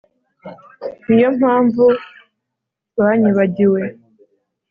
[1.07, 1.83] Ni yo mpamvu
[2.97, 3.81] banyibagiwe